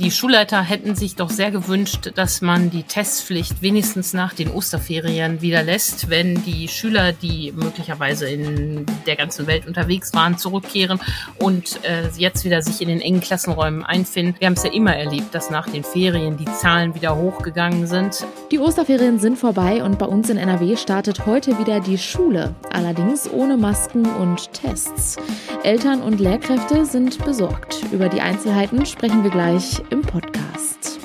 Die 0.00 0.10
Schulleiter 0.10 0.62
hätten 0.62 0.94
sich 0.94 1.14
doch 1.14 1.28
sehr 1.28 1.50
gewünscht, 1.50 2.12
dass 2.14 2.40
man 2.40 2.70
die 2.70 2.84
Testpflicht 2.84 3.60
wenigstens 3.60 4.14
nach 4.14 4.32
den 4.32 4.50
Osterferien 4.50 5.42
wieder 5.42 5.62
lässt, 5.62 6.08
wenn 6.08 6.42
die 6.42 6.68
Schüler, 6.68 7.12
die 7.12 7.52
möglicherweise 7.54 8.26
in 8.26 8.86
der 9.06 9.16
ganzen 9.16 9.46
Welt 9.46 9.66
unterwegs 9.66 10.14
waren, 10.14 10.38
zurückkehren 10.38 11.00
und 11.36 11.84
äh, 11.84 12.08
jetzt 12.16 12.46
wieder 12.46 12.62
sich 12.62 12.80
in 12.80 12.88
den 12.88 13.02
engen 13.02 13.20
Klassenräumen 13.20 13.84
einfinden. 13.84 14.36
Wir 14.38 14.46
haben 14.46 14.54
es 14.54 14.62
ja 14.62 14.72
immer 14.72 14.96
erlebt, 14.96 15.34
dass 15.34 15.50
nach 15.50 15.68
den 15.68 15.84
Ferien 15.84 16.38
die 16.38 16.46
Zahlen 16.46 16.94
wieder 16.94 17.14
hochgegangen 17.14 17.86
sind. 17.86 18.24
Die 18.50 18.58
Osterferien 18.58 19.18
sind 19.18 19.36
vorbei 19.36 19.84
und 19.84 19.98
bei 19.98 20.06
uns 20.06 20.30
in 20.30 20.38
NRW 20.38 20.78
startet 20.78 21.26
heute 21.26 21.58
wieder 21.58 21.80
die 21.80 21.98
Schule, 21.98 22.54
allerdings 22.72 23.30
ohne 23.30 23.58
Masken 23.58 24.06
und 24.06 24.50
Tests. 24.54 25.18
Eltern 25.62 26.00
und 26.00 26.20
Lehrkräfte 26.20 26.86
sind 26.86 27.22
besorgt. 27.22 27.84
Über 27.92 28.08
die 28.08 28.22
Einzelheiten 28.22 28.86
sprechen 28.86 29.22
wir 29.24 29.30
gleich 29.30 29.82
im 29.90 30.02
Podcast. 30.02 31.00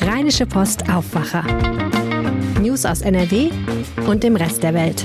Rheinische 0.00 0.46
Post 0.46 0.88
Aufwacher. 0.90 1.44
News 2.60 2.84
aus 2.86 3.02
NRW 3.02 3.50
und 4.06 4.22
dem 4.22 4.36
Rest 4.36 4.62
der 4.62 4.74
Welt. 4.74 5.04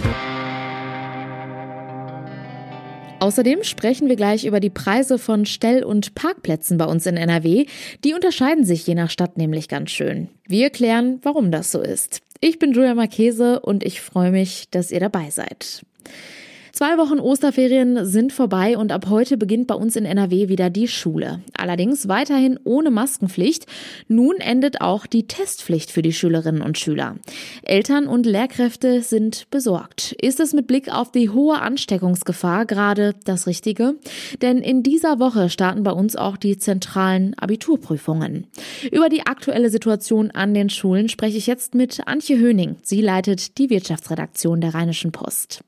Außerdem 3.20 3.64
sprechen 3.64 4.10
wir 4.10 4.16
gleich 4.16 4.46
über 4.46 4.60
die 4.60 4.70
Preise 4.70 5.18
von 5.18 5.46
Stell- 5.46 5.84
und 5.84 6.16
Parkplätzen 6.16 6.78
bei 6.78 6.86
uns 6.86 7.06
in 7.06 7.18
NRW. 7.18 7.66
Die 8.04 8.14
unterscheiden 8.14 8.66
sich 8.66 8.86
je 8.88 8.96
nach 8.96 9.10
Stadt 9.10 9.38
nämlich 9.38 9.70
ganz 9.70 9.92
schön. 9.92 10.30
Wir 10.48 10.70
klären, 10.70 11.20
warum 11.22 11.52
das 11.52 11.72
so 11.72 11.82
ist. 11.82 12.22
Ich 12.40 12.60
bin 12.60 12.74
Julia 12.74 12.96
Marchese 12.96 13.60
und 13.60 13.86
ich 13.86 14.02
freue 14.02 14.32
mich, 14.32 14.70
dass 14.72 14.92
ihr 14.92 15.00
dabei 15.00 15.30
seid. 15.30 15.86
Zwei 16.76 16.98
Wochen 16.98 17.20
Osterferien 17.20 18.04
sind 18.04 18.34
vorbei 18.34 18.80
und 18.80 18.92
ab 18.92 19.06
heute 19.08 19.38
beginnt 19.38 19.68
bei 19.68 19.76
uns 19.76 19.96
in 19.96 20.06
NRW 20.06 20.50
wieder 20.50 20.72
die 20.72 20.88
Schule. 20.88 21.44
Allerdings 21.56 22.08
weiterhin 22.08 22.60
ohne 22.64 22.90
Maskenpflicht. 22.90 23.68
Nun 24.08 24.38
endet 24.38 24.82
auch 24.82 25.06
die 25.06 25.28
Testpflicht 25.28 25.92
für 25.92 26.02
die 26.02 26.14
Schülerinnen 26.14 26.64
und 26.64 26.80
Schüler. 26.80 27.18
Eltern 27.62 28.08
und 28.08 28.26
Lehrkräfte 28.26 29.04
sind 29.04 29.52
besorgt. 29.52 30.14
Ist 30.14 30.40
es 30.40 30.54
mit 30.54 30.66
Blick 30.66 30.92
auf 30.92 31.12
die 31.12 31.30
hohe 31.30 31.62
Ansteckungsgefahr 31.62 32.66
gerade 32.66 33.14
das 33.24 33.46
Richtige? 33.46 33.94
Denn 34.42 34.58
in 34.58 34.82
dieser 34.82 35.20
Woche 35.20 35.52
starten 35.52 35.84
bei 35.84 35.92
uns 35.92 36.16
auch 36.16 36.38
die 36.38 36.58
zentralen 36.58 37.36
Abiturprüfungen. 37.38 38.48
Über 38.92 39.10
die 39.10 39.28
aktuelle 39.28 39.70
Situation 39.70 40.32
an 40.32 40.56
den 40.56 40.72
Schulen 40.72 41.08
spreche 41.08 41.38
ich 41.38 41.46
jetzt 41.46 41.76
mit 41.76 42.08
Antje 42.08 42.40
Höning. 42.40 42.78
Sie 42.82 43.02
leitet 43.02 43.60
die 43.60 43.70
Wirtschaftsredaktion 43.70 44.60
der 44.60 44.74
Rheinischen 44.74 45.12
Post. 45.12 45.64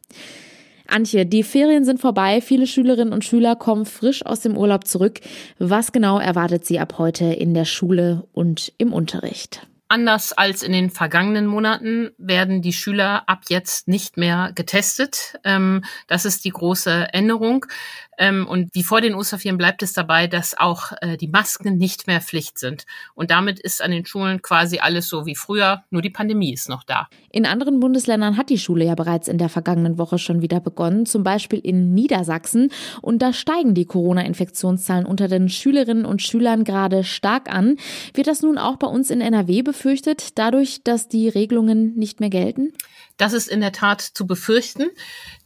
Antje, 0.87 1.25
die 1.25 1.43
Ferien 1.43 1.85
sind 1.85 1.99
vorbei. 1.99 2.41
Viele 2.41 2.67
Schülerinnen 2.67 3.13
und 3.13 3.25
Schüler 3.25 3.55
kommen 3.55 3.85
frisch 3.85 4.25
aus 4.25 4.39
dem 4.39 4.57
Urlaub 4.57 4.87
zurück. 4.87 5.19
Was 5.59 5.91
genau 5.91 6.19
erwartet 6.19 6.65
sie 6.65 6.79
ab 6.79 6.95
heute 6.97 7.25
in 7.25 7.53
der 7.53 7.65
Schule 7.65 8.27
und 8.33 8.73
im 8.77 8.93
Unterricht? 8.93 9.67
Anders 9.87 10.33
als 10.33 10.63
in 10.63 10.71
den 10.71 10.89
vergangenen 10.89 11.45
Monaten 11.45 12.09
werden 12.17 12.63
die 12.63 12.73
Schüler 12.73 13.29
ab 13.29 13.43
jetzt 13.49 13.87
nicht 13.87 14.17
mehr 14.17 14.51
getestet. 14.55 15.35
Ähm, 15.43 15.83
das 16.07 16.25
ist 16.25 16.43
die 16.43 16.49
große 16.49 17.09
Änderung. 17.13 17.67
Ähm, 18.17 18.47
und 18.47 18.73
wie 18.73 18.83
vor 18.83 19.01
den 19.01 19.13
Osterferien 19.13 19.57
bleibt 19.57 19.83
es 19.83 19.93
dabei, 19.93 20.27
dass 20.27 20.57
auch 20.57 20.91
äh, 21.01 21.17
die 21.17 21.27
Masken 21.27 21.77
nicht 21.77 22.07
mehr 22.07 22.21
Pflicht 22.21 22.57
sind. 22.57 22.85
Und 23.13 23.31
damit 23.31 23.59
ist 23.59 23.81
an 23.81 23.91
den 23.91 24.05
Schulen 24.05 24.41
quasi 24.41 24.79
alles 24.79 25.07
so 25.07 25.25
wie 25.25 25.35
früher, 25.35 25.83
nur 25.89 26.01
die 26.01 26.09
Pandemie 26.09 26.53
ist 26.53 26.69
noch 26.69 26.83
da. 26.83 27.07
In 27.31 27.45
anderen 27.45 27.79
Bundesländern 27.79 28.37
hat 28.37 28.49
die 28.49 28.57
Schule 28.57 28.85
ja 28.85 28.95
bereits 28.95 29.27
in 29.27 29.37
der 29.37 29.49
vergangenen 29.49 29.97
Woche 29.97 30.17
schon 30.17 30.41
wieder 30.41 30.59
begonnen, 30.59 31.05
zum 31.05 31.23
Beispiel 31.23 31.59
in 31.59 31.93
Niedersachsen. 31.93 32.71
Und 33.01 33.21
da 33.21 33.33
steigen 33.33 33.73
die 33.73 33.85
Corona-Infektionszahlen 33.85 35.05
unter 35.05 35.27
den 35.27 35.49
Schülerinnen 35.49 36.05
und 36.05 36.21
Schülern 36.21 36.63
gerade 36.63 37.03
stark 37.03 37.53
an. 37.53 37.77
Wird 38.13 38.27
das 38.27 38.41
nun 38.41 38.57
auch 38.57 38.77
bei 38.77 38.87
uns 38.87 39.09
in 39.09 39.21
NRW 39.21 39.61
befürchtet, 39.75 40.37
dadurch, 40.37 40.81
dass 40.83 41.07
die 41.09 41.27
Regelungen 41.27 41.95
nicht 41.95 42.19
mehr 42.19 42.29
gelten? 42.29 42.73
Das 43.17 43.31
ist 43.31 43.47
in 43.47 43.61
der 43.61 43.71
Tat 43.71 44.01
zu 44.01 44.27
befürchten. 44.27 44.89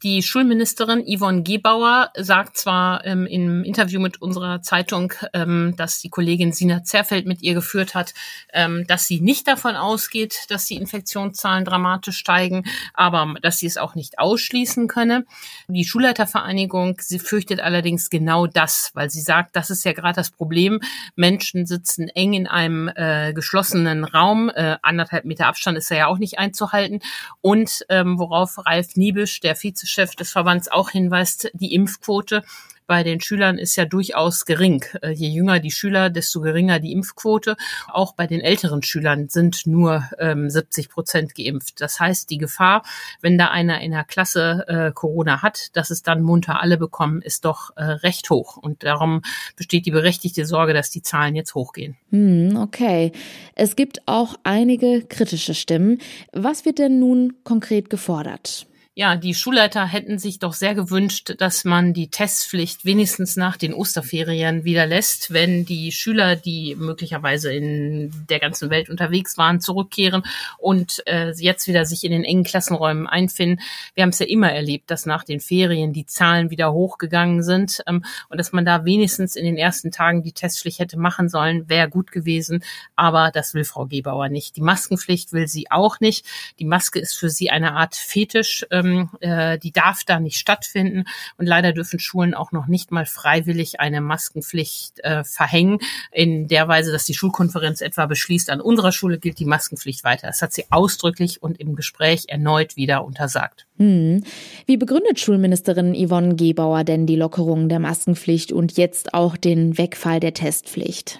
Die 0.01 0.23
Schulministerin 0.23 1.03
Yvonne 1.05 1.43
Gebauer 1.43 2.09
sagt 2.17 2.57
zwar 2.57 3.05
ähm, 3.05 3.27
im 3.27 3.63
Interview 3.63 3.99
mit 3.99 4.21
unserer 4.21 4.61
Zeitung, 4.61 5.13
ähm, 5.33 5.75
dass 5.77 5.99
die 5.99 6.09
Kollegin 6.09 6.51
Sina 6.51 6.83
Zerfeld 6.83 7.27
mit 7.27 7.41
ihr 7.43 7.53
geführt 7.53 7.93
hat, 7.93 8.13
ähm, 8.53 8.87
dass 8.87 9.05
sie 9.05 9.19
nicht 9.19 9.47
davon 9.47 9.75
ausgeht, 9.75 10.45
dass 10.49 10.65
die 10.65 10.77
Infektionszahlen 10.77 11.65
dramatisch 11.65 12.17
steigen, 12.17 12.63
aber 12.93 13.35
dass 13.41 13.57
sie 13.57 13.67
es 13.67 13.77
auch 13.77 13.93
nicht 13.93 14.17
ausschließen 14.17 14.87
könne. 14.87 15.25
Die 15.67 15.85
Schulleitervereinigung, 15.85 16.97
sie 17.01 17.19
fürchtet 17.19 17.59
allerdings 17.59 18.09
genau 18.09 18.47
das, 18.47 18.91
weil 18.93 19.09
sie 19.09 19.21
sagt, 19.21 19.55
das 19.55 19.69
ist 19.69 19.85
ja 19.85 19.93
gerade 19.93 20.15
das 20.15 20.31
Problem. 20.31 20.79
Menschen 21.15 21.67
sitzen 21.67 22.07
eng 22.07 22.33
in 22.33 22.47
einem 22.47 22.89
äh, 22.95 23.33
geschlossenen 23.33 24.05
Raum, 24.05 24.49
äh, 24.49 24.77
anderthalb 24.81 25.25
Meter 25.25 25.47
Abstand 25.47 25.77
ist 25.77 25.91
ja 25.91 26.07
auch 26.07 26.17
nicht 26.17 26.39
einzuhalten 26.39 27.01
und 27.41 27.58
ähm, 27.89 28.19
worauf 28.19 28.57
Ralf 28.65 28.95
Niebisch, 28.95 29.39
der 29.39 29.55
Vize 29.55 29.87
Chef 29.87 30.15
des 30.15 30.31
Verbands 30.31 30.69
auch 30.69 30.89
hinweist, 30.89 31.51
die 31.53 31.73
Impfquote 31.73 32.43
bei 32.89 33.03
den 33.03 33.21
Schülern 33.21 33.59
ist 33.59 33.75
ja 33.75 33.85
durchaus 33.85 34.45
gering. 34.45 34.83
Äh, 35.03 35.11
je 35.11 35.29
jünger 35.29 35.59
die 35.59 35.69
Schüler, 35.69 36.09
desto 36.09 36.41
geringer 36.41 36.79
die 36.79 36.91
Impfquote. 36.91 37.55
Auch 37.87 38.15
bei 38.15 38.25
den 38.25 38.41
älteren 38.41 38.81
Schülern 38.81 39.29
sind 39.29 39.67
nur 39.67 40.09
ähm, 40.17 40.49
70 40.49 40.89
Prozent 40.89 41.35
geimpft. 41.35 41.81
Das 41.81 41.99
heißt, 41.99 42.31
die 42.31 42.39
Gefahr, 42.39 42.81
wenn 43.21 43.37
da 43.37 43.49
einer 43.49 43.79
in 43.81 43.91
der 43.91 44.05
Klasse 44.05 44.65
äh, 44.67 44.91
Corona 44.91 45.43
hat, 45.43 45.77
dass 45.77 45.91
es 45.91 46.01
dann 46.01 46.23
munter 46.23 46.61
alle 46.61 46.77
bekommen, 46.77 47.21
ist 47.21 47.45
doch 47.45 47.69
äh, 47.77 47.83
recht 47.83 48.27
hoch. 48.31 48.57
Und 48.57 48.83
darum 48.83 49.21
besteht 49.55 49.85
die 49.85 49.91
berechtigte 49.91 50.47
Sorge, 50.47 50.73
dass 50.73 50.89
die 50.89 51.03
Zahlen 51.03 51.35
jetzt 51.35 51.53
hochgehen. 51.53 51.95
Hm, 52.09 52.57
okay. 52.57 53.11
Es 53.53 53.75
gibt 53.75 54.01
auch 54.07 54.33
einige 54.41 55.03
kritische 55.03 55.53
Stimmen. 55.53 55.99
Was 56.33 56.65
wird 56.65 56.79
denn 56.79 56.97
nun 56.97 57.35
konkret 57.43 57.91
gefordert? 57.91 58.65
Ja, 58.99 59.15
die 59.15 59.33
Schulleiter 59.33 59.85
hätten 59.85 60.19
sich 60.19 60.39
doch 60.39 60.51
sehr 60.51 60.75
gewünscht, 60.75 61.35
dass 61.37 61.63
man 61.63 61.93
die 61.93 62.09
Testpflicht 62.09 62.83
wenigstens 62.83 63.37
nach 63.37 63.55
den 63.55 63.73
Osterferien 63.73 64.65
wieder 64.65 64.85
lässt, 64.85 65.31
wenn 65.31 65.63
die 65.63 65.93
Schüler, 65.93 66.35
die 66.35 66.75
möglicherweise 66.75 67.53
in 67.53 68.11
der 68.29 68.39
ganzen 68.39 68.69
Welt 68.69 68.89
unterwegs 68.89 69.37
waren, 69.37 69.61
zurückkehren 69.61 70.23
und 70.57 71.01
äh, 71.05 71.31
jetzt 71.31 71.69
wieder 71.69 71.85
sich 71.85 72.03
in 72.03 72.11
den 72.11 72.25
engen 72.25 72.43
Klassenräumen 72.43 73.07
einfinden. 73.07 73.63
Wir 73.95 74.03
haben 74.03 74.09
es 74.09 74.19
ja 74.19 74.25
immer 74.25 74.51
erlebt, 74.51 74.91
dass 74.91 75.05
nach 75.05 75.23
den 75.23 75.39
Ferien 75.39 75.93
die 75.93 76.05
Zahlen 76.05 76.49
wieder 76.49 76.73
hochgegangen 76.73 77.41
sind 77.41 77.81
ähm, 77.87 78.03
und 78.27 78.37
dass 78.37 78.51
man 78.51 78.65
da 78.65 78.83
wenigstens 78.83 79.37
in 79.37 79.45
den 79.45 79.55
ersten 79.55 79.91
Tagen 79.91 80.23
die 80.23 80.33
Testpflicht 80.33 80.79
hätte 80.79 80.99
machen 80.99 81.29
sollen, 81.29 81.69
wäre 81.69 81.87
gut 81.87 82.11
gewesen. 82.11 82.65
Aber 82.97 83.31
das 83.33 83.53
will 83.53 83.63
Frau 83.63 83.85
Gebauer 83.85 84.27
nicht. 84.27 84.57
Die 84.57 84.61
Maskenpflicht 84.61 85.31
will 85.31 85.47
sie 85.47 85.71
auch 85.71 86.01
nicht. 86.01 86.25
Die 86.59 86.65
Maske 86.65 86.99
ist 86.99 87.17
für 87.17 87.29
sie 87.29 87.49
eine 87.49 87.75
Art 87.75 87.95
Fetisch. 87.95 88.65
Ähm, 88.71 88.88
ähm, 88.89 89.09
äh, 89.19 89.57
die 89.57 89.71
darf 89.71 90.03
da 90.03 90.19
nicht 90.19 90.37
stattfinden. 90.37 91.05
Und 91.37 91.45
leider 91.45 91.73
dürfen 91.73 91.99
Schulen 91.99 92.33
auch 92.33 92.51
noch 92.51 92.67
nicht 92.67 92.91
mal 92.91 93.05
freiwillig 93.05 93.79
eine 93.79 94.01
Maskenpflicht 94.01 94.99
äh, 95.03 95.23
verhängen, 95.23 95.79
in 96.11 96.47
der 96.47 96.67
Weise, 96.67 96.91
dass 96.91 97.05
die 97.05 97.13
Schulkonferenz 97.13 97.81
etwa 97.81 98.05
beschließt, 98.05 98.49
an 98.49 98.61
unserer 98.61 98.91
Schule 98.91 99.19
gilt 99.19 99.39
die 99.39 99.45
Maskenpflicht 99.45 100.03
weiter. 100.03 100.27
Das 100.27 100.41
hat 100.41 100.53
sie 100.53 100.65
ausdrücklich 100.69 101.41
und 101.41 101.59
im 101.59 101.75
Gespräch 101.75 102.25
erneut 102.27 102.75
wieder 102.75 103.05
untersagt. 103.05 103.67
Hm. 103.77 104.23
Wie 104.65 104.77
begründet 104.77 105.19
Schulministerin 105.19 105.95
Yvonne 105.95 106.35
Gebauer 106.35 106.83
denn 106.83 107.05
die 107.05 107.15
Lockerung 107.15 107.69
der 107.69 107.79
Maskenpflicht 107.79 108.51
und 108.51 108.77
jetzt 108.77 109.13
auch 109.13 109.37
den 109.37 109.77
Wegfall 109.77 110.19
der 110.19 110.33
Testpflicht? 110.33 111.19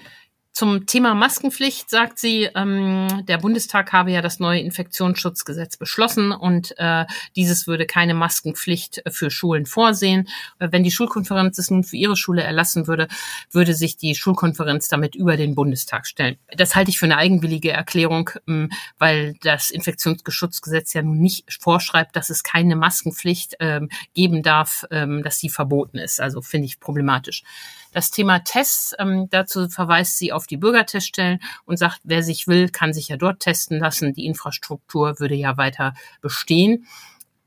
Zum 0.52 0.88
Thema 0.88 1.14
Maskenpflicht 1.14 1.90
sagt 1.90 2.20
sie, 2.20 2.50
ähm, 2.54 3.24
der 3.28 3.38
Bundestag 3.38 3.94
habe 3.94 4.12
ja 4.12 4.22
das 4.22 4.40
neue 4.40 4.60
Infektionsschutzgesetz 4.60 5.78
beschlossen 5.78 6.32
und 6.32 6.78
äh, 6.78 7.06
dieses 7.36 7.66
würde 7.66 7.86
keine 7.86 8.14
Maskenpflicht 8.14 9.04
für 9.10 9.32
Schulen 9.32 9.66
vorsehen. 9.66 10.28
Wenn 10.58 10.84
die 10.84 10.92
Schulkonferenz 10.92 11.60
es 11.60 11.72
nun 11.72 11.84
für 11.84 11.96
ihre 11.96 12.18
Schule 12.18 12.44
erlassen 12.44 12.88
würde, 12.88 13.08
würde 13.52 13.74
sich 13.74 13.96
die 13.96 14.16
Schulkonferenz 14.16 14.90
damit 14.90 15.16
über 15.16 15.38
den 15.38 15.56
Bundestag 15.56 16.06
stellen. 16.06 16.38
Das 16.58 16.76
halte 16.76 16.90
ich 16.90 17.00
für 17.00 17.06
eine 17.06 17.18
eigenwillige 17.18 17.72
Erklärung, 17.72 18.32
ähm, 18.48 18.70
weil 18.98 19.36
das 19.42 19.70
Infektionsschutzgesetz 19.70 20.94
ja 20.94 21.04
nun 21.04 21.20
nicht 21.20 21.46
vorschreibt, 21.62 22.16
dass 22.16 22.30
es 22.30 22.44
keine 22.44 22.76
Maskenpflicht 22.76 23.56
ähm, 23.60 23.90
geben 24.14 24.44
darf, 24.44 24.86
ähm, 24.92 25.24
dass 25.24 25.40
sie 25.40 25.50
verboten 25.50 26.00
ist. 26.00 26.20
Also 26.20 26.42
finde 26.42 26.66
ich 26.66 26.80
problematisch. 26.80 27.44
Das 27.92 28.12
Thema 28.12 28.40
Tests, 28.40 28.94
ähm, 29.00 29.28
dazu 29.30 29.68
verweist 29.68 30.18
sie 30.18 30.32
auf 30.32 30.46
die 30.46 30.58
Bürgerteststellen 30.58 31.40
und 31.66 31.78
sagt, 31.78 32.00
wer 32.04 32.24
sich 32.24 32.48
will, 32.48 32.70
kann 32.70 32.94
sich 32.94 33.08
ja 33.08 33.18
dort 33.18 33.40
testen 33.40 33.80
lassen. 33.80 34.14
Die 34.14 34.26
Infrastruktur 34.26 35.20
würde 35.20 35.36
ja 35.36 35.58
weiter 35.58 35.94
bestehen. 36.22 36.86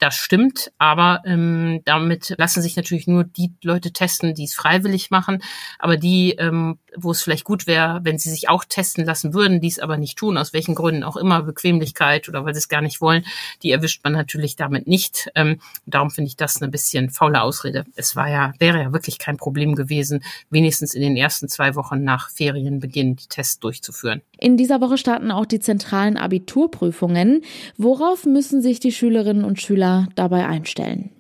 Das 0.03 0.17
stimmt, 0.17 0.73
aber 0.79 1.23
ähm, 1.25 1.81
damit 1.85 2.35
lassen 2.37 2.61
sich 2.61 2.75
natürlich 2.75 3.07
nur 3.07 3.23
die 3.23 3.53
Leute 3.63 3.93
testen, 3.93 4.35
die 4.35 4.43
es 4.43 4.53
freiwillig 4.53 5.13
machen. 5.13 5.45
Aber 5.79 5.97
die, 5.97 6.33
ähm, 6.41 6.81
wo 6.97 7.13
es 7.13 7.23
vielleicht 7.23 7.45
gut 7.45 7.69
wäre, 7.69 8.01
wenn 8.03 8.19
sie 8.19 8.29
sich 8.29 8.49
auch 8.49 8.65
testen 8.65 9.05
lassen 9.05 9.33
würden, 9.33 9.61
die 9.61 9.69
es 9.69 9.79
aber 9.79 9.99
nicht 9.99 10.19
tun, 10.19 10.39
aus 10.39 10.53
welchen 10.53 10.75
Gründen 10.75 11.05
auch 11.05 11.17
immer, 11.17 11.45
Bequemlichkeit 11.45 12.29
oder 12.29 12.45
weil 12.45 12.53
sie 12.53 12.59
es 12.59 12.69
gar 12.69 12.81
nicht 12.81 13.01
wollen, 13.01 13.25
die 13.63 13.71
erwischt 13.71 14.03
man 14.03 14.15
natürlich 14.15 14.57
damit 14.57 14.89
nicht. 14.89 15.31
Ähm, 15.37 15.61
darum 15.87 16.11
finde 16.11 16.27
ich 16.27 16.37
das 16.37 16.61
eine 16.61 16.69
bisschen 16.69 17.11
faule 17.11 17.41
Ausrede. 17.41 17.85
Es 17.95 18.17
war 18.17 18.29
ja, 18.29 18.55
wäre 18.59 18.83
ja 18.83 18.93
wirklich 18.93 19.21
kein 19.21 19.37
Problem 19.37 19.77
gewesen, 19.77 20.25
wenigstens 20.51 20.95
in 20.95 21.03
den 21.03 21.17
ersten 21.17 21.49
zwei 21.49 21.77
Wochen 21.77 22.03
nach 22.03 22.29
Ferienbeginn 22.31 23.15
die 23.15 23.29
Tests 23.29 23.61
durchzuführen. 23.61 24.21
In 24.41 24.57
dieser 24.57 24.81
Woche 24.81 24.99
starten 24.99 25.31
auch 25.31 25.47
die 25.47 25.61
zentralen 25.61 26.17
Abiturprüfungen. 26.17 27.43
Worauf 27.77 28.27
müssen 28.27 28.63
sich 28.63 28.81
die 28.81 28.91
Schülerinnen 28.91 29.45
und 29.45 29.63
Schüler 29.63 29.92
dabei 30.15 30.47
einstellen? 30.47 31.11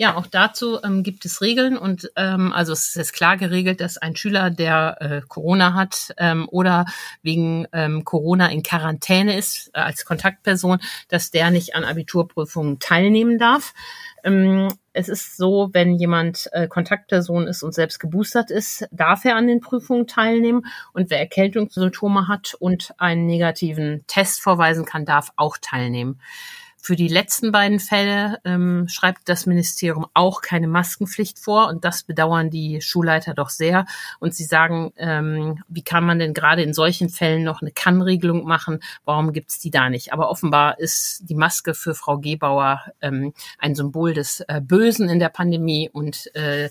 Ja, 0.00 0.16
auch 0.16 0.26
dazu 0.26 0.78
ähm, 0.82 1.02
gibt 1.02 1.26
es 1.26 1.42
Regeln 1.42 1.76
und 1.76 2.10
ähm, 2.16 2.54
also 2.54 2.72
es 2.72 2.96
ist 2.96 3.12
klar 3.12 3.36
geregelt, 3.36 3.82
dass 3.82 3.98
ein 3.98 4.16
Schüler, 4.16 4.48
der 4.48 4.96
äh, 4.98 5.20
Corona 5.28 5.74
hat 5.74 6.14
ähm, 6.16 6.48
oder 6.50 6.86
wegen 7.20 7.66
ähm, 7.74 8.02
Corona 8.02 8.50
in 8.50 8.62
Quarantäne 8.62 9.36
ist 9.36 9.68
äh, 9.74 9.80
als 9.80 10.06
Kontaktperson, 10.06 10.78
dass 11.08 11.30
der 11.30 11.50
nicht 11.50 11.74
an 11.74 11.84
Abiturprüfungen 11.84 12.78
teilnehmen 12.78 13.36
darf. 13.36 13.74
Ähm, 14.24 14.68
es 14.94 15.10
ist 15.10 15.36
so, 15.36 15.68
wenn 15.74 15.96
jemand 15.96 16.48
äh, 16.52 16.66
Kontaktperson 16.66 17.46
ist 17.46 17.62
und 17.62 17.74
selbst 17.74 18.00
geboostert 18.00 18.50
ist, 18.50 18.88
darf 18.90 19.26
er 19.26 19.36
an 19.36 19.48
den 19.48 19.60
Prüfungen 19.60 20.06
teilnehmen. 20.06 20.64
Und 20.94 21.10
wer 21.10 21.18
Erkältungssymptome 21.18 22.26
hat 22.26 22.54
und 22.58 22.94
einen 22.96 23.26
negativen 23.26 24.04
Test 24.06 24.40
vorweisen 24.40 24.86
kann, 24.86 25.04
darf 25.04 25.30
auch 25.36 25.58
teilnehmen. 25.60 26.20
Für 26.82 26.96
die 26.96 27.08
letzten 27.08 27.52
beiden 27.52 27.78
Fälle 27.78 28.38
ähm, 28.46 28.88
schreibt 28.88 29.28
das 29.28 29.44
Ministerium 29.44 30.06
auch 30.14 30.40
keine 30.40 30.66
Maskenpflicht 30.66 31.38
vor 31.38 31.68
und 31.68 31.84
das 31.84 32.04
bedauern 32.04 32.48
die 32.48 32.80
Schulleiter 32.80 33.34
doch 33.34 33.50
sehr. 33.50 33.84
Und 34.18 34.34
sie 34.34 34.44
sagen, 34.44 34.90
ähm, 34.96 35.62
wie 35.68 35.82
kann 35.82 36.04
man 36.04 36.18
denn 36.18 36.32
gerade 36.32 36.62
in 36.62 36.72
solchen 36.72 37.10
Fällen 37.10 37.44
noch 37.44 37.60
eine 37.60 37.70
Kann-Regelung 37.70 38.44
machen? 38.44 38.80
Warum 39.04 39.34
gibt's 39.34 39.58
die 39.58 39.70
da 39.70 39.90
nicht? 39.90 40.14
Aber 40.14 40.30
offenbar 40.30 40.78
ist 40.78 41.28
die 41.28 41.34
Maske 41.34 41.74
für 41.74 41.94
Frau 41.94 42.16
Gebauer 42.16 42.80
ähm, 43.02 43.34
ein 43.58 43.74
Symbol 43.74 44.14
des 44.14 44.40
äh, 44.48 44.62
Bösen 44.62 45.10
in 45.10 45.18
der 45.18 45.28
Pandemie 45.28 45.90
und 45.92 46.34
äh, 46.34 46.70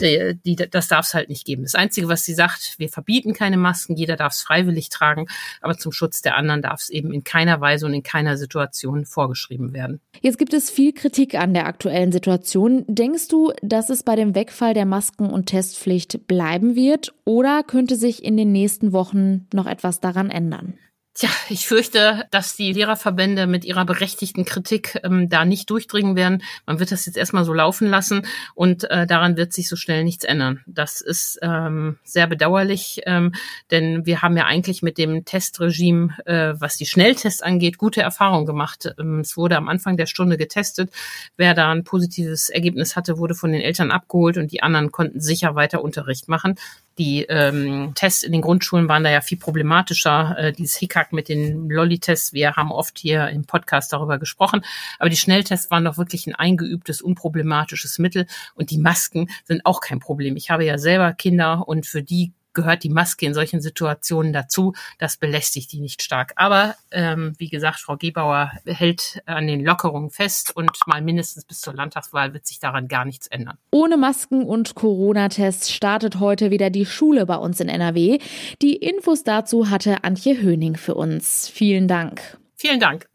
die, 0.00 0.38
die, 0.42 0.56
das 0.56 0.88
darf 0.88 1.04
es 1.04 1.12
halt 1.12 1.28
nicht 1.28 1.44
geben. 1.44 1.64
Das 1.64 1.74
Einzige, 1.74 2.08
was 2.08 2.24
sie 2.24 2.34
sagt, 2.34 2.78
wir 2.78 2.88
verbieten 2.88 3.34
keine 3.34 3.58
Masken, 3.58 3.94
jeder 3.94 4.16
darf 4.16 4.32
es 4.32 4.40
freiwillig 4.40 4.88
tragen, 4.88 5.26
aber 5.60 5.76
zum 5.76 5.92
Schutz 5.92 6.22
der 6.22 6.36
anderen 6.36 6.62
darf 6.62 6.80
es 6.80 6.88
eben 6.88 7.12
in 7.12 7.24
keiner 7.24 7.60
Weise 7.60 7.84
und 7.84 7.92
in 7.92 8.02
keiner 8.02 8.38
Situation 8.38 9.04
vorgeschrieben 9.04 9.49
geschrieben 9.50 9.72
werden. 9.74 10.00
Jetzt 10.20 10.38
gibt 10.38 10.54
es 10.54 10.70
viel 10.70 10.92
Kritik 10.92 11.34
an 11.34 11.54
der 11.54 11.66
aktuellen 11.66 12.12
Situation. 12.12 12.84
Denkst 12.86 13.28
du, 13.28 13.52
dass 13.62 13.90
es 13.90 14.02
bei 14.02 14.16
dem 14.16 14.34
Wegfall 14.34 14.74
der 14.74 14.86
Masken- 14.86 15.30
und 15.30 15.46
Testpflicht 15.46 16.26
bleiben 16.26 16.76
wird 16.76 17.14
oder 17.24 17.62
könnte 17.62 17.96
sich 17.96 18.24
in 18.24 18.36
den 18.36 18.52
nächsten 18.52 18.92
Wochen 18.92 19.46
noch 19.52 19.66
etwas 19.66 20.00
daran 20.00 20.30
ändern? 20.30 20.74
Tja, 21.12 21.28
ich 21.48 21.66
fürchte, 21.66 22.24
dass 22.30 22.54
die 22.54 22.72
Lehrerverbände 22.72 23.48
mit 23.48 23.64
ihrer 23.64 23.84
berechtigten 23.84 24.44
Kritik 24.44 25.00
ähm, 25.02 25.28
da 25.28 25.44
nicht 25.44 25.68
durchdringen 25.68 26.14
werden. 26.14 26.44
Man 26.66 26.78
wird 26.78 26.92
das 26.92 27.04
jetzt 27.04 27.16
erstmal 27.16 27.44
so 27.44 27.52
laufen 27.52 27.88
lassen 27.88 28.24
und 28.54 28.88
äh, 28.88 29.08
daran 29.08 29.36
wird 29.36 29.52
sich 29.52 29.68
so 29.68 29.74
schnell 29.74 30.04
nichts 30.04 30.24
ändern. 30.24 30.62
Das 30.66 31.00
ist 31.00 31.40
ähm, 31.42 31.98
sehr 32.04 32.28
bedauerlich, 32.28 33.00
ähm, 33.06 33.32
denn 33.72 34.06
wir 34.06 34.22
haben 34.22 34.36
ja 34.36 34.46
eigentlich 34.46 34.82
mit 34.82 34.98
dem 34.98 35.24
Testregime, 35.24 36.16
äh, 36.26 36.54
was 36.60 36.76
die 36.76 36.86
Schnelltests 36.86 37.42
angeht, 37.42 37.76
gute 37.76 38.02
Erfahrungen 38.02 38.46
gemacht. 38.46 38.94
Ähm, 38.96 39.18
es 39.18 39.36
wurde 39.36 39.56
am 39.56 39.68
Anfang 39.68 39.96
der 39.96 40.06
Stunde 40.06 40.36
getestet. 40.36 40.92
Wer 41.36 41.54
da 41.54 41.72
ein 41.72 41.82
positives 41.82 42.50
Ergebnis 42.50 42.94
hatte, 42.94 43.18
wurde 43.18 43.34
von 43.34 43.50
den 43.50 43.62
Eltern 43.62 43.90
abgeholt 43.90 44.36
und 44.36 44.52
die 44.52 44.62
anderen 44.62 44.92
konnten 44.92 45.20
sicher 45.20 45.56
weiter 45.56 45.82
Unterricht 45.82 46.28
machen. 46.28 46.54
Die 47.00 47.22
ähm, 47.30 47.92
Tests 47.94 48.22
in 48.22 48.30
den 48.30 48.42
Grundschulen 48.42 48.86
waren 48.86 49.02
da 49.02 49.10
ja 49.10 49.22
viel 49.22 49.38
problematischer. 49.38 50.36
Äh, 50.36 50.52
dieses 50.52 50.76
Hickhack 50.76 51.14
mit 51.14 51.30
den 51.30 51.70
Lolli-Tests, 51.70 52.34
wir 52.34 52.56
haben 52.56 52.70
oft 52.70 52.98
hier 52.98 53.30
im 53.30 53.46
Podcast 53.46 53.94
darüber 53.94 54.18
gesprochen. 54.18 54.60
Aber 54.98 55.08
die 55.08 55.16
Schnelltests 55.16 55.70
waren 55.70 55.86
doch 55.86 55.96
wirklich 55.96 56.26
ein 56.26 56.34
eingeübtes, 56.34 57.00
unproblematisches 57.00 57.98
Mittel. 58.00 58.26
Und 58.54 58.70
die 58.70 58.76
Masken 58.76 59.30
sind 59.44 59.64
auch 59.64 59.80
kein 59.80 59.98
Problem. 59.98 60.36
Ich 60.36 60.50
habe 60.50 60.66
ja 60.66 60.76
selber 60.76 61.14
Kinder 61.14 61.66
und 61.66 61.86
für 61.86 62.02
die 62.02 62.34
gehört 62.52 62.84
die 62.84 62.88
Maske 62.88 63.26
in 63.26 63.34
solchen 63.34 63.60
Situationen 63.60 64.32
dazu. 64.32 64.74
Das 64.98 65.16
belästigt 65.16 65.72
die 65.72 65.80
nicht 65.80 66.02
stark. 66.02 66.32
Aber 66.36 66.74
ähm, 66.90 67.34
wie 67.38 67.48
gesagt, 67.48 67.80
Frau 67.80 67.96
Gebauer 67.96 68.52
hält 68.66 69.22
an 69.26 69.46
den 69.46 69.64
Lockerungen 69.64 70.10
fest 70.10 70.54
und 70.54 70.70
mal 70.86 71.02
mindestens 71.02 71.44
bis 71.44 71.60
zur 71.60 71.74
Landtagswahl 71.74 72.32
wird 72.32 72.46
sich 72.46 72.58
daran 72.58 72.88
gar 72.88 73.04
nichts 73.04 73.26
ändern. 73.26 73.58
Ohne 73.70 73.96
Masken 73.96 74.44
und 74.44 74.74
Corona-Tests 74.74 75.70
startet 75.70 76.20
heute 76.20 76.50
wieder 76.50 76.70
die 76.70 76.86
Schule 76.86 77.26
bei 77.26 77.36
uns 77.36 77.60
in 77.60 77.68
NRW. 77.68 78.18
Die 78.62 78.76
Infos 78.76 79.24
dazu 79.24 79.70
hatte 79.70 80.04
Antje 80.04 80.40
Höning 80.40 80.76
für 80.76 80.94
uns. 80.94 81.48
Vielen 81.48 81.88
Dank. 81.88 82.38
Vielen 82.56 82.80
Dank. 82.80 83.08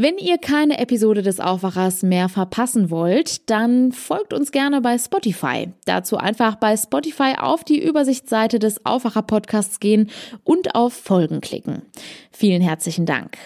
Wenn 0.00 0.16
ihr 0.16 0.38
keine 0.38 0.78
Episode 0.78 1.22
des 1.22 1.40
Aufwachers 1.40 2.04
mehr 2.04 2.28
verpassen 2.28 2.88
wollt, 2.88 3.50
dann 3.50 3.90
folgt 3.90 4.32
uns 4.32 4.52
gerne 4.52 4.80
bei 4.80 4.96
Spotify. 4.96 5.72
Dazu 5.86 6.18
einfach 6.18 6.54
bei 6.54 6.76
Spotify 6.76 7.34
auf 7.36 7.64
die 7.64 7.82
Übersichtsseite 7.82 8.60
des 8.60 8.86
Aufwacher 8.86 9.22
Podcasts 9.22 9.80
gehen 9.80 10.08
und 10.44 10.76
auf 10.76 10.92
Folgen 10.92 11.40
klicken. 11.40 11.82
Vielen 12.30 12.62
herzlichen 12.62 13.06
Dank. 13.06 13.38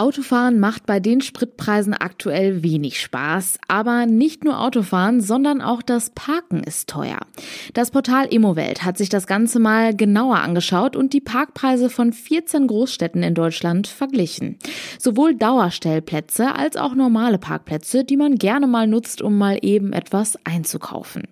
Autofahren 0.00 0.60
macht 0.60 0.86
bei 0.86 1.00
den 1.00 1.20
Spritpreisen 1.20 1.92
aktuell 1.92 2.62
wenig 2.62 3.00
Spaß, 3.00 3.58
aber 3.66 4.06
nicht 4.06 4.44
nur 4.44 4.60
Autofahren, 4.60 5.20
sondern 5.20 5.60
auch 5.60 5.82
das 5.82 6.10
Parken 6.10 6.62
ist 6.62 6.88
teuer. 6.88 7.18
Das 7.74 7.90
Portal 7.90 8.26
Immowelt 8.26 8.84
hat 8.84 8.96
sich 8.96 9.08
das 9.08 9.26
Ganze 9.26 9.58
mal 9.58 9.96
genauer 9.96 10.36
angeschaut 10.36 10.94
und 10.94 11.14
die 11.14 11.20
Parkpreise 11.20 11.90
von 11.90 12.12
14 12.12 12.68
Großstädten 12.68 13.24
in 13.24 13.34
Deutschland 13.34 13.88
verglichen. 13.88 14.60
Sowohl 15.00 15.34
Dauerstellplätze 15.34 16.54
als 16.54 16.76
auch 16.76 16.94
normale 16.94 17.38
Parkplätze, 17.38 18.04
die 18.04 18.16
man 18.16 18.36
gerne 18.36 18.68
mal 18.68 18.86
nutzt, 18.86 19.20
um 19.20 19.36
mal 19.36 19.58
eben 19.62 19.92
etwas 19.92 20.38
einzukaufen. 20.44 21.24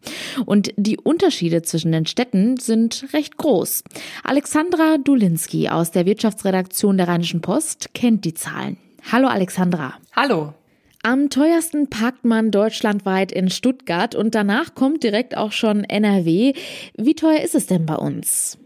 Und 0.44 0.72
die 0.76 0.98
Unterschiede 0.98 1.62
zwischen 1.62 1.92
den 1.92 2.06
Städten 2.06 2.56
sind 2.56 3.06
recht 3.12 3.36
groß. 3.36 3.84
Alexandra 4.24 4.98
Dulinski 4.98 5.68
aus 5.68 5.92
der 5.92 6.04
Wirtschaftsredaktion 6.04 6.96
der 6.96 7.06
Rheinischen 7.06 7.42
Post 7.42 7.90
kennt 7.94 8.24
die 8.24 8.34
Zahlen. 8.34 8.55
Zahlen. 8.56 8.76
Hallo 9.12 9.28
Alexandra. 9.28 9.94
Hallo. 10.14 10.54
Am 11.02 11.30
teuersten 11.30 11.88
parkt 11.88 12.24
man 12.24 12.50
deutschlandweit 12.50 13.30
in 13.30 13.50
Stuttgart 13.50 14.14
und 14.14 14.34
danach 14.34 14.74
kommt 14.74 15.04
direkt 15.04 15.36
auch 15.36 15.52
schon 15.52 15.84
NRW. 15.84 16.54
Wie 16.96 17.14
teuer 17.14 17.40
ist 17.42 17.54
es 17.54 17.66
denn 17.66 17.86
bei 17.86 17.94
uns? 17.94 18.58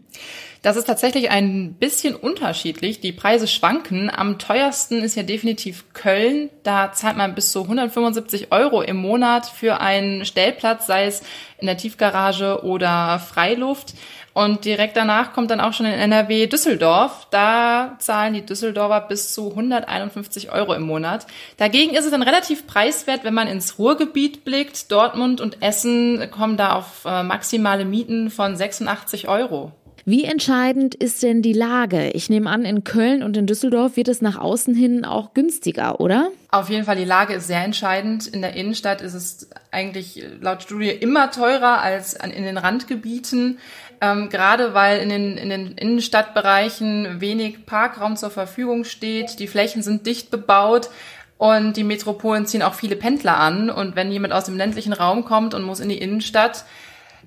Das 0.61 0.77
ist 0.77 0.85
tatsächlich 0.85 1.31
ein 1.31 1.73
bisschen 1.73 2.15
unterschiedlich. 2.15 2.99
Die 2.99 3.11
Preise 3.11 3.47
schwanken. 3.47 4.11
Am 4.15 4.37
teuersten 4.37 5.01
ist 5.01 5.15
ja 5.15 5.23
definitiv 5.23 5.91
Köln. 5.93 6.51
Da 6.61 6.91
zahlt 6.91 7.17
man 7.17 7.33
bis 7.33 7.51
zu 7.51 7.63
175 7.63 8.51
Euro 8.51 8.83
im 8.83 8.97
Monat 8.97 9.47
für 9.47 9.81
einen 9.81 10.23
Stellplatz, 10.23 10.85
sei 10.85 11.05
es 11.05 11.23
in 11.57 11.65
der 11.65 11.77
Tiefgarage 11.77 12.63
oder 12.63 13.17
Freiluft. 13.17 13.95
Und 14.33 14.63
direkt 14.63 14.95
danach 14.95 15.33
kommt 15.33 15.49
dann 15.49 15.59
auch 15.59 15.73
schon 15.73 15.87
in 15.87 15.93
NRW 15.93 16.45
Düsseldorf. 16.45 17.27
Da 17.31 17.95
zahlen 17.97 18.35
die 18.35 18.45
Düsseldorfer 18.45 19.01
bis 19.01 19.33
zu 19.33 19.49
151 19.49 20.51
Euro 20.51 20.75
im 20.75 20.83
Monat. 20.83 21.25
Dagegen 21.57 21.95
ist 21.95 22.05
es 22.05 22.11
dann 22.11 22.21
relativ 22.21 22.67
preiswert, 22.67 23.23
wenn 23.23 23.33
man 23.33 23.47
ins 23.47 23.79
Ruhrgebiet 23.79 24.45
blickt. 24.45 24.91
Dortmund 24.91 25.41
und 25.41 25.63
Essen 25.63 26.29
kommen 26.29 26.55
da 26.55 26.75
auf 26.75 27.03
äh, 27.03 27.23
maximale 27.23 27.83
Mieten 27.83 28.29
von 28.29 28.55
86 28.55 29.27
Euro. 29.27 29.71
Wie 30.05 30.25
entscheidend 30.25 30.95
ist 30.95 31.23
denn 31.23 31.41
die 31.41 31.53
Lage? 31.53 32.09
Ich 32.11 32.29
nehme 32.29 32.49
an, 32.49 32.65
in 32.65 32.83
Köln 32.83 33.23
und 33.23 33.37
in 33.37 33.47
Düsseldorf 33.47 33.97
wird 33.97 34.07
es 34.07 34.21
nach 34.21 34.37
außen 34.37 34.73
hin 34.75 35.05
auch 35.05 35.33
günstiger, 35.33 35.99
oder? 35.99 36.29
Auf 36.49 36.69
jeden 36.69 36.85
Fall, 36.85 36.95
die 36.95 37.05
Lage 37.05 37.33
ist 37.33 37.47
sehr 37.47 37.63
entscheidend. 37.63 38.27
In 38.27 38.41
der 38.41 38.55
Innenstadt 38.55 39.01
ist 39.01 39.13
es 39.13 39.49
eigentlich 39.71 40.23
laut 40.39 40.63
Studie 40.63 40.89
immer 40.89 41.31
teurer 41.31 41.81
als 41.81 42.13
in 42.13 42.43
den 42.43 42.57
Randgebieten 42.57 43.57
ähm, 44.01 44.29
gerade 44.29 44.73
weil 44.73 44.99
in 44.99 45.09
den, 45.09 45.37
in 45.37 45.49
den 45.49 45.73
Innenstadtbereichen 45.73 47.21
wenig 47.21 47.67
Parkraum 47.67 48.17
zur 48.17 48.31
Verfügung 48.31 48.83
steht, 48.83 49.39
die 49.39 49.47
Flächen 49.47 49.83
sind 49.83 50.07
dicht 50.07 50.31
bebaut 50.31 50.89
und 51.37 51.77
die 51.77 51.83
Metropolen 51.83 52.47
ziehen 52.47 52.63
auch 52.63 52.73
viele 52.73 52.95
Pendler 52.95 53.37
an. 53.37 53.69
Und 53.69 53.95
wenn 53.95 54.11
jemand 54.11 54.33
aus 54.33 54.45
dem 54.45 54.57
ländlichen 54.57 54.93
Raum 54.93 55.23
kommt 55.23 55.53
und 55.53 55.63
muss 55.63 55.79
in 55.79 55.89
die 55.89 55.99
Innenstadt, 55.99 56.65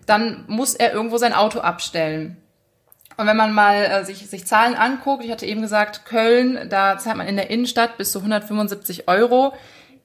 dann 0.06 0.44
muss 0.48 0.74
er 0.74 0.92
irgendwo 0.92 1.16
sein 1.16 1.32
Auto 1.32 1.60
abstellen. 1.60 2.36
Und 3.16 3.26
wenn 3.26 3.36
man 3.36 3.52
mal 3.52 3.84
äh, 3.84 4.04
sich, 4.04 4.28
sich 4.28 4.46
Zahlen 4.46 4.74
anguckt, 4.74 5.24
ich 5.24 5.30
hatte 5.30 5.46
eben 5.46 5.62
gesagt, 5.62 6.04
Köln, 6.04 6.68
da 6.68 6.98
zahlt 6.98 7.16
man 7.16 7.28
in 7.28 7.36
der 7.36 7.50
Innenstadt 7.50 7.96
bis 7.96 8.12
zu 8.12 8.18
175 8.18 9.08
Euro. 9.08 9.54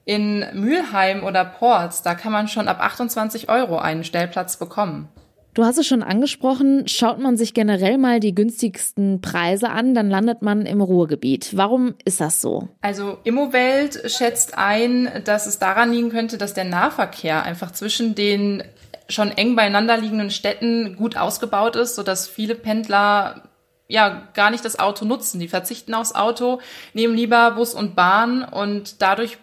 In 0.04 0.44
Mülheim 0.54 1.24
oder 1.24 1.44
Ports, 1.44 2.02
da 2.02 2.14
kann 2.14 2.32
man 2.32 2.48
schon 2.48 2.68
ab 2.68 2.80
28 2.80 3.48
Euro 3.48 3.78
einen 3.78 4.02
Stellplatz 4.02 4.56
bekommen. 4.56 5.08
Du 5.52 5.64
hast 5.64 5.78
es 5.78 5.86
schon 5.86 6.04
angesprochen, 6.04 6.86
schaut 6.86 7.18
man 7.18 7.36
sich 7.36 7.54
generell 7.54 7.98
mal 7.98 8.20
die 8.20 8.34
günstigsten 8.34 9.20
Preise 9.20 9.70
an, 9.70 9.94
dann 9.94 10.08
landet 10.08 10.42
man 10.42 10.64
im 10.64 10.80
Ruhrgebiet. 10.80 11.56
Warum 11.56 11.94
ist 12.04 12.20
das 12.20 12.40
so? 12.40 12.68
Also 12.82 13.18
Immowelt 13.24 14.00
schätzt 14.10 14.56
ein, 14.56 15.08
dass 15.24 15.46
es 15.46 15.58
daran 15.58 15.92
liegen 15.92 16.10
könnte, 16.10 16.38
dass 16.38 16.54
der 16.54 16.66
Nahverkehr 16.66 17.42
einfach 17.42 17.72
zwischen 17.72 18.14
den 18.14 18.62
schon 19.10 19.30
eng 19.30 19.56
beieinander 19.56 19.96
liegenden 19.96 20.30
Städten 20.30 20.96
gut 20.96 21.16
ausgebaut 21.16 21.76
ist, 21.76 21.94
sodass 21.94 22.28
viele 22.28 22.54
Pendler 22.54 23.42
ja 23.88 24.28
gar 24.34 24.50
nicht 24.50 24.64
das 24.64 24.78
Auto 24.78 25.04
nutzen. 25.04 25.40
Die 25.40 25.48
verzichten 25.48 25.94
aufs 25.94 26.14
Auto, 26.14 26.60
nehmen 26.94 27.14
lieber 27.14 27.52
Bus 27.52 27.74
und 27.74 27.94
Bahn 27.96 28.44
und 28.44 29.02
dadurch 29.02 29.38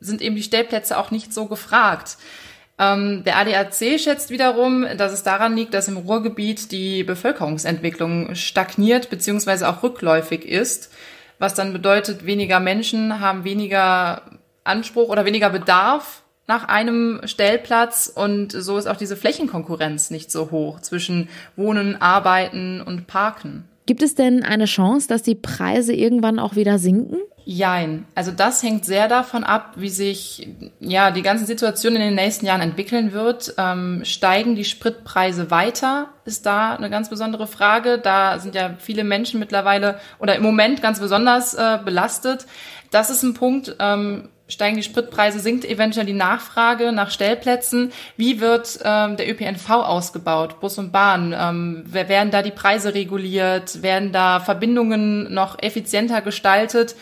sind 0.00 0.20
eben 0.22 0.34
die 0.34 0.42
Stellplätze 0.42 0.98
auch 0.98 1.10
nicht 1.10 1.32
so 1.32 1.46
gefragt. 1.46 2.16
Ähm, 2.78 3.22
der 3.24 3.36
ADAC 3.36 4.00
schätzt 4.00 4.30
wiederum, 4.30 4.86
dass 4.96 5.12
es 5.12 5.22
daran 5.22 5.54
liegt, 5.54 5.74
dass 5.74 5.88
im 5.88 5.98
Ruhrgebiet 5.98 6.72
die 6.72 7.04
Bevölkerungsentwicklung 7.04 8.34
stagniert 8.34 9.10
bzw. 9.10 9.66
auch 9.66 9.82
rückläufig 9.82 10.44
ist, 10.44 10.90
was 11.38 11.54
dann 11.54 11.72
bedeutet, 11.72 12.24
weniger 12.24 12.60
Menschen 12.60 13.20
haben 13.20 13.44
weniger 13.44 14.22
Anspruch 14.64 15.08
oder 15.08 15.24
weniger 15.24 15.50
Bedarf 15.50 16.21
nach 16.46 16.68
einem 16.68 17.20
Stellplatz 17.24 18.12
und 18.14 18.52
so 18.52 18.76
ist 18.76 18.86
auch 18.86 18.96
diese 18.96 19.16
Flächenkonkurrenz 19.16 20.10
nicht 20.10 20.30
so 20.30 20.50
hoch 20.50 20.80
zwischen 20.80 21.28
Wohnen, 21.56 22.00
Arbeiten 22.00 22.80
und 22.80 23.06
Parken. 23.06 23.68
Gibt 23.86 24.02
es 24.02 24.14
denn 24.14 24.44
eine 24.44 24.66
Chance, 24.66 25.08
dass 25.08 25.22
die 25.22 25.34
Preise 25.34 25.92
irgendwann 25.92 26.38
auch 26.38 26.54
wieder 26.54 26.78
sinken? 26.78 27.18
Jein. 27.44 28.06
Also 28.14 28.30
das 28.30 28.62
hängt 28.62 28.84
sehr 28.84 29.08
davon 29.08 29.42
ab, 29.42 29.72
wie 29.74 29.88
sich 29.88 30.48
ja 30.78 31.10
die 31.10 31.22
ganze 31.22 31.44
Situation 31.44 31.96
in 31.96 32.00
den 32.00 32.14
nächsten 32.14 32.46
Jahren 32.46 32.60
entwickeln 32.60 33.12
wird. 33.12 33.54
Ähm, 33.58 34.02
steigen 34.04 34.54
die 34.54 34.64
Spritpreise 34.64 35.50
weiter? 35.50 36.10
Ist 36.24 36.46
da 36.46 36.76
eine 36.76 36.90
ganz 36.90 37.10
besondere 37.10 37.48
Frage. 37.48 37.98
Da 37.98 38.38
sind 38.38 38.54
ja 38.54 38.76
viele 38.78 39.02
Menschen 39.02 39.40
mittlerweile 39.40 39.98
oder 40.20 40.36
im 40.36 40.42
Moment 40.44 40.82
ganz 40.82 41.00
besonders 41.00 41.54
äh, 41.54 41.78
belastet. 41.84 42.46
Das 42.92 43.10
ist 43.10 43.24
ein 43.24 43.34
Punkt. 43.34 43.74
Ähm, 43.80 44.28
steigen 44.52 44.76
die 44.76 44.82
Spritpreise, 44.82 45.40
sinkt 45.40 45.64
eventuell 45.64 46.06
die 46.06 46.12
Nachfrage 46.12 46.92
nach 46.92 47.10
Stellplätzen. 47.10 47.92
Wie 48.16 48.40
wird 48.40 48.78
ähm, 48.84 49.16
der 49.16 49.28
ÖPNV 49.30 49.70
ausgebaut, 49.70 50.60
Bus 50.60 50.78
und 50.78 50.92
Bahn? 50.92 51.34
Ähm, 51.36 51.84
werden 51.86 52.30
da 52.30 52.42
die 52.42 52.50
Preise 52.50 52.94
reguliert? 52.94 53.82
Werden 53.82 54.12
da 54.12 54.40
Verbindungen 54.40 55.32
noch 55.32 55.60
effizienter 55.60 56.20
gestaltet? 56.20 56.94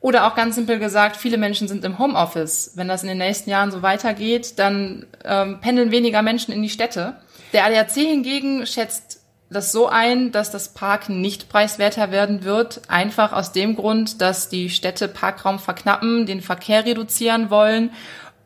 Oder 0.00 0.26
auch 0.26 0.36
ganz 0.36 0.54
simpel 0.54 0.78
gesagt, 0.78 1.16
viele 1.16 1.38
Menschen 1.38 1.66
sind 1.66 1.84
im 1.84 1.98
Homeoffice. 1.98 2.72
Wenn 2.76 2.88
das 2.88 3.02
in 3.02 3.08
den 3.08 3.18
nächsten 3.18 3.50
Jahren 3.50 3.70
so 3.70 3.82
weitergeht, 3.82 4.58
dann 4.58 5.06
ähm, 5.24 5.60
pendeln 5.60 5.90
weniger 5.90 6.22
Menschen 6.22 6.52
in 6.52 6.62
die 6.62 6.68
Städte. 6.68 7.16
Der 7.52 7.64
ADAC 7.64 7.92
hingegen 7.92 8.66
schätzt 8.66 9.17
das 9.50 9.72
so 9.72 9.88
ein, 9.88 10.30
dass 10.30 10.50
das 10.50 10.68
Parken 10.74 11.20
nicht 11.20 11.48
preiswerter 11.48 12.10
werden 12.10 12.44
wird, 12.44 12.82
einfach 12.88 13.32
aus 13.32 13.52
dem 13.52 13.76
Grund, 13.76 14.20
dass 14.20 14.48
die 14.48 14.68
Städte 14.68 15.08
Parkraum 15.08 15.58
verknappen, 15.58 16.26
den 16.26 16.42
Verkehr 16.42 16.84
reduzieren 16.84 17.50
wollen, 17.50 17.90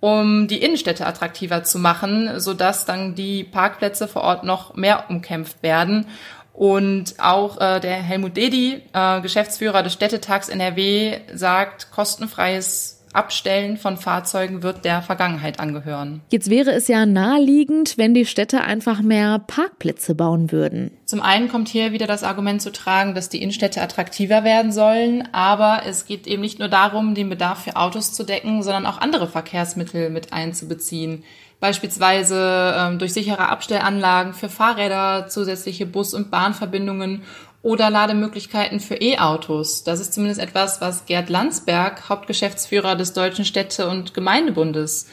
um 0.00 0.49
die 0.49 0.62
Innenstädte 0.62 1.06
attraktiver 1.06 1.64
zu 1.64 1.78
machen, 1.78 2.40
sodass 2.40 2.85
dann 2.85 3.14
die 3.14 3.44
Parkplätze 3.44 4.09
vor 4.09 4.23
Ort 4.23 4.44
noch 4.44 4.75
mehr 4.75 5.04
umkämpft 5.09 5.62
werden. 5.62 6.06
Und 6.52 7.14
auch 7.18 7.61
äh, 7.61 7.80
der 7.80 7.94
Helmut 7.94 8.37
Dedi, 8.37 8.82
äh, 8.92 9.21
Geschäftsführer 9.21 9.82
des 9.82 9.94
Städtetags 9.94 10.49
NRW, 10.49 11.21
sagt, 11.32 11.90
kostenfreies 11.90 13.01
Abstellen 13.12 13.76
von 13.76 13.97
Fahrzeugen 13.97 14.62
wird 14.62 14.85
der 14.85 15.02
Vergangenheit 15.02 15.61
angehören. 15.61 16.23
Jetzt 16.31 16.50
wäre 16.50 16.73
es 16.73 16.88
ja 16.88 17.04
naheliegend, 17.07 17.99
wenn 17.99 18.14
die 18.14 18.26
Städte 18.26 18.62
einfach 18.62 19.02
mehr 19.02 19.38
Parkplätze 19.38 20.14
bauen 20.14 20.50
würden. 20.50 20.90
Zum 21.04 21.21
einen 21.21 21.49
kommt 21.49 21.69
hier 21.69 21.92
wieder 21.92 22.07
das 22.07 22.23
Argument 22.23 22.62
zu 22.62 22.73
tragen, 22.73 23.14
dass 23.14 23.28
die 23.28 23.42
Innenstädte 23.42 23.83
attraktiver 23.83 24.45
werden 24.45 24.73
sollen, 24.73 25.28
aber 25.33 25.83
es 25.87 26.07
geht 26.07 26.26
eben 26.26 26.42
nicht 26.42 26.59
nur 26.59 26.69
darum, 26.69 27.14
den 27.14 27.28
Bedarf 27.28 27.64
für 27.64 27.76
Autos 27.76 28.12
zu 28.12 28.25
decken, 28.25 28.62
sondern 28.62 28.87
auch 28.87 28.99
andere 28.99 29.28
Verkehrsmittel 29.28 30.11
mit 30.11 30.33
einzubeziehen. 30.33 31.25
Beispielsweise 31.62 32.75
ähm, 32.76 32.99
durch 32.99 33.12
sichere 33.12 33.49
Abstellanlagen 33.49 34.35
für 34.35 34.49
Fahrräder, 34.49 35.28
zusätzliche 35.28 35.87
Bus- 35.87 36.12
und 36.12 36.28
Bahnverbindungen 36.28 37.23
oder 37.62 37.90
Lademöglichkeiten 37.90 38.81
für 38.81 38.97
E-Autos. 38.97 39.85
Das 39.85 40.00
ist 40.00 40.12
zumindest 40.12 40.40
etwas, 40.40 40.81
was 40.81 41.07
Gerd 41.07 41.28
Landsberg, 41.31 42.09
Hauptgeschäftsführer 42.09 42.97
des 42.97 43.12
Deutschen 43.12 43.45
Städte- 43.45 43.88
und 43.88 44.14
Gemeindebundes, 44.14 45.09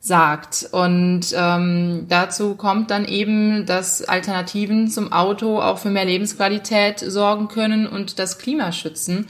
sagt. 0.00 0.66
Und 0.72 1.26
ähm, 1.36 2.06
dazu 2.08 2.54
kommt 2.54 2.90
dann 2.90 3.04
eben, 3.04 3.66
dass 3.66 4.02
Alternativen 4.02 4.88
zum 4.88 5.12
Auto 5.12 5.60
auch 5.60 5.78
für 5.78 5.90
mehr 5.90 6.06
Lebensqualität 6.06 6.98
sorgen 7.00 7.48
können 7.48 7.86
und 7.86 8.18
das 8.18 8.38
Klima 8.38 8.72
schützen. 8.72 9.26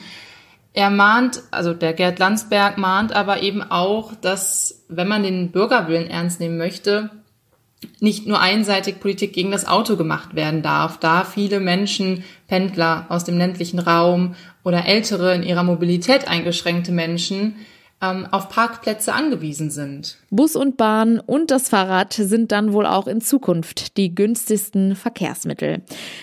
Er 0.73 0.91
mahnt, 0.91 1.43
also 1.51 1.75
der 1.75 1.93
Gerd 1.93 2.21
Landsberg 2.21 2.79
mahnt 2.79 3.13
aber 3.13 3.43
eben 3.43 3.63
auch, 3.63 4.13
dass 4.15 4.85
wenn 4.89 5.09
man 5.09 5.25
den 5.25 5.51
Bürgerwillen 5.51 6.09
ernst 6.09 6.39
nehmen 6.39 6.59
möchte, 6.59 7.11
nicht 8.01 8.27
nur 8.27 8.41
einseitig 8.41 9.01
Politik 9.01 9.33
gegen 9.33 9.51
das 9.51 9.67
Auto 9.67 9.97
gemacht 9.97 10.35
werden 10.35 10.63
darf, 10.63 10.99
da 10.99 11.25
viele 11.25 11.61
Menschen, 11.61 12.25
Pendler 12.47 13.07
aus 13.09 13.25
dem 13.25 13.39
ländlichen 13.39 13.79
Raum 13.79 14.35
oder 14.65 14.87
ältere 14.87 15.35
in 15.35 15.43
ihrer 15.43 15.63
Mobilität 15.63 16.29
eingeschränkte 16.29 16.93
Menschen 16.93 17.57
ähm, 18.03 18.27
auf 18.31 18.49
Parkplätze 18.49 19.13
angewiesen 19.13 19.71
sind. 19.71 20.19
Bus 20.31 20.57
und 20.57 20.77
Bahn 20.77 21.21
und 21.21 21.51
das 21.51 21.69
Fahrrad 21.69 22.13
sind 22.13 22.53
dann 22.53 22.73
wohl 22.73 22.87
auch 22.87 23.07
in 23.07 23.21
Zukunft 23.21 23.97
die 23.97 24.15
günstigsten 24.15 24.97
Verkehrsmittel. 24.97 25.83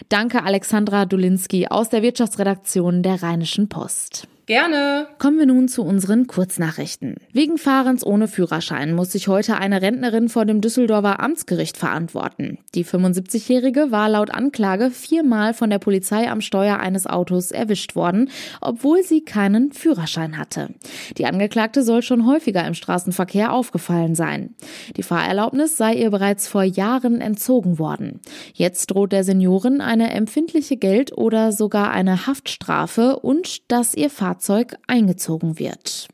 Danke 0.09 0.43
Alexandra 0.43 1.05
Dulinski 1.05 1.67
aus 1.67 1.89
der 1.89 2.01
Wirtschaftsredaktion 2.01 3.03
der 3.03 3.21
Rheinischen 3.23 3.69
Post. 3.69 4.27
Gerne. 4.47 5.09
Kommen 5.19 5.39
wir 5.39 5.45
nun 5.45 5.67
zu 5.67 5.83
unseren 5.83 6.25
Kurznachrichten. 6.25 7.15
Wegen 7.33 7.57
Fahrens 7.57 8.05
ohne 8.05 8.29
Führerschein 8.29 8.93
muss 8.93 9.11
sich 9.11 9.27
heute 9.27 9.57
eine 9.57 9.81
Rentnerin 9.81 10.29
vor 10.29 10.45
dem 10.45 10.61
Düsseldorfer 10.61 11.19
Amtsgericht 11.19 11.75
verantworten. 11.75 12.57
Die 12.73 12.85
75-Jährige 12.85 13.91
war 13.91 14.07
laut 14.07 14.33
Anklage 14.33 14.89
viermal 14.89 15.53
von 15.53 15.69
der 15.69 15.79
Polizei 15.79 16.31
am 16.31 16.39
Steuer 16.39 16.79
eines 16.79 17.07
Autos 17.07 17.51
erwischt 17.51 17.97
worden, 17.97 18.29
obwohl 18.61 19.03
sie 19.03 19.19
keinen 19.19 19.73
Führerschein 19.73 20.37
hatte. 20.37 20.69
Die 21.17 21.25
Angeklagte 21.25 21.83
soll 21.83 22.01
schon 22.01 22.25
häufiger 22.25 22.65
im 22.65 22.73
Straßenverkehr 22.73 23.51
aufgefallen 23.51 24.15
sein. 24.15 24.55
Die 24.95 25.03
Fahrerlaubnis 25.03 25.75
sei 25.75 25.95
ihr 25.95 26.09
bereits 26.09 26.47
vor 26.47 26.63
Jahren 26.63 27.19
entzogen 27.19 27.79
worden. 27.79 28.21
Jetzt 28.53 28.91
droht 28.91 29.11
der 29.11 29.25
Seniorin 29.25 29.81
eine 29.81 30.13
empfindliche 30.13 30.77
Geld- 30.77 31.11
oder 31.11 31.51
sogar 31.51 31.91
eine 31.91 32.27
Haftstrafe 32.27 33.19
und 33.19 33.69
dass 33.69 33.93
ihr 33.93 34.09
Fahrzeug 34.09 34.36
Fahrzeug 34.37 34.75
eingezogen 34.85 35.57
wird. 35.57 36.07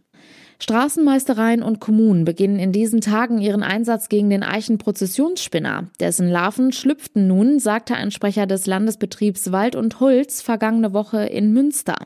Straßenmeistereien 0.59 1.61
und 1.61 1.81
Kommunen 1.81 2.23
beginnen 2.23 2.57
in 2.57 2.71
diesen 2.71 3.01
Tagen 3.01 3.41
ihren 3.41 3.63
Einsatz 3.63 4.07
gegen 4.07 4.29
den 4.29 4.43
Eichenprozessionsspinner. 4.43 5.89
Dessen 5.99 6.29
Larven 6.29 6.71
schlüpften 6.71 7.27
nun, 7.27 7.59
sagte 7.59 7.95
ein 7.95 8.11
Sprecher 8.11 8.47
des 8.47 8.65
Landesbetriebs 8.65 9.51
Wald 9.51 9.75
und 9.75 9.99
Holz 9.99 10.41
vergangene 10.41 10.93
Woche 10.93 11.25
in 11.25 11.51
Münster. 11.51 11.97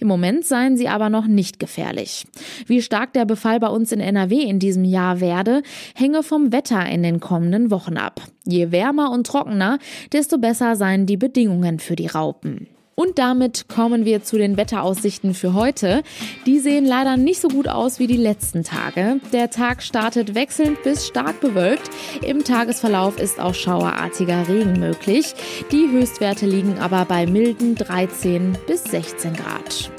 Im 0.00 0.08
Moment 0.08 0.44
seien 0.44 0.76
sie 0.76 0.88
aber 0.88 1.08
noch 1.08 1.28
nicht 1.28 1.60
gefährlich. 1.60 2.26
Wie 2.66 2.82
stark 2.82 3.12
der 3.12 3.26
Befall 3.26 3.60
bei 3.60 3.68
uns 3.68 3.92
in 3.92 4.00
NRW 4.00 4.42
in 4.42 4.58
diesem 4.58 4.82
Jahr 4.82 5.20
werde, 5.20 5.62
hänge 5.94 6.24
vom 6.24 6.50
Wetter 6.50 6.84
in 6.86 7.04
den 7.04 7.20
kommenden 7.20 7.70
Wochen 7.70 7.96
ab. 7.96 8.22
Je 8.44 8.72
wärmer 8.72 9.12
und 9.12 9.24
trockener, 9.24 9.78
desto 10.12 10.38
besser 10.38 10.74
seien 10.74 11.06
die 11.06 11.16
Bedingungen 11.16 11.78
für 11.78 11.94
die 11.94 12.08
Raupen. 12.08 12.66
Und 13.00 13.18
damit 13.18 13.66
kommen 13.66 14.04
wir 14.04 14.22
zu 14.22 14.36
den 14.36 14.58
Wetteraussichten 14.58 15.32
für 15.32 15.54
heute. 15.54 16.02
Die 16.44 16.58
sehen 16.58 16.84
leider 16.84 17.16
nicht 17.16 17.40
so 17.40 17.48
gut 17.48 17.66
aus 17.66 17.98
wie 17.98 18.06
die 18.06 18.18
letzten 18.18 18.62
Tage. 18.62 19.20
Der 19.32 19.48
Tag 19.48 19.82
startet 19.82 20.34
wechselnd 20.34 20.82
bis 20.82 21.06
stark 21.06 21.40
bewölkt. 21.40 21.88
Im 22.20 22.44
Tagesverlauf 22.44 23.18
ist 23.18 23.40
auch 23.40 23.54
schauerartiger 23.54 24.46
Regen 24.48 24.78
möglich. 24.78 25.32
Die 25.72 25.88
Höchstwerte 25.90 26.44
liegen 26.44 26.78
aber 26.78 27.06
bei 27.06 27.24
milden 27.24 27.74
13 27.74 28.58
bis 28.66 28.84
16 28.84 29.32
Grad. 29.32 29.90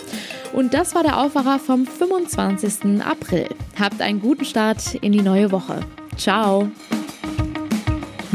Und 0.53 0.75
das 0.75 0.93
war 0.93 1.01
der 1.01 1.21
Aufwacher 1.21 1.57
vom 1.57 1.87
25. 1.87 3.01
April. 3.03 3.47
Habt 3.79 3.99
einen 3.99 4.21
guten 4.21 4.45
Start 4.45 4.93
in 4.93 5.11
die 5.11 5.23
neue 5.23 5.51
Woche. 5.51 5.79
Ciao. 6.17 6.69